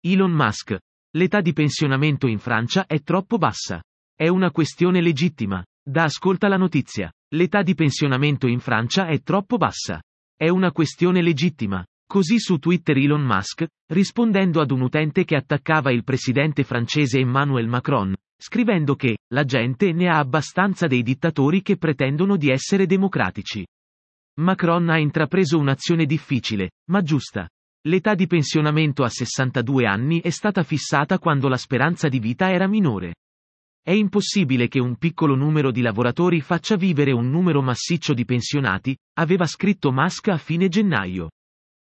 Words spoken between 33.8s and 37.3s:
È impossibile che un piccolo numero di lavoratori faccia vivere un